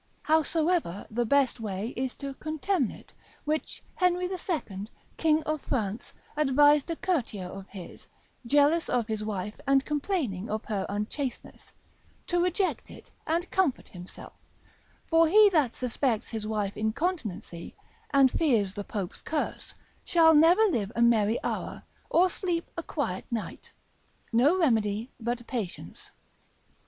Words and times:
Howsoever 0.23 1.05
the 1.11 1.27
best 1.27 1.59
way 1.59 1.89
is 1.89 2.15
to 2.15 2.33
contemn 2.33 2.89
it, 2.89 3.13
which 3.45 3.83
Henry 3.93 4.25
II. 4.27 4.87
king 5.17 5.43
of 5.43 5.61
France 5.61 6.11
advised 6.35 6.89
a 6.89 6.95
courtier 6.95 7.45
of 7.45 7.67
his, 7.67 8.07
jealous 8.47 8.89
of 8.89 9.05
his 9.05 9.23
wife, 9.23 9.59
and 9.67 9.85
complaining 9.85 10.49
of 10.49 10.65
her 10.65 10.87
unchasteness, 10.89 11.71
to 12.25 12.41
reject 12.41 12.89
it, 12.89 13.11
and 13.27 13.51
comfort 13.51 13.87
himself; 13.89 14.33
for 15.05 15.27
he 15.29 15.49
that 15.51 15.75
suspects 15.75 16.29
his 16.29 16.47
wife's 16.47 16.77
incontinency, 16.77 17.75
and 18.11 18.31
fears 18.31 18.73
the 18.73 18.83
Pope's 18.83 19.21
curse, 19.21 19.71
shall 20.03 20.33
never 20.33 20.63
live 20.63 20.91
a 20.95 21.01
merry 21.03 21.37
hour, 21.43 21.83
or 22.09 22.27
sleep 22.27 22.65
a 22.75 22.81
quiet 22.81 23.25
night: 23.29 23.71
no 24.33 24.57
remedy 24.57 25.11
but 25.19 25.45
patience. 25.45 26.09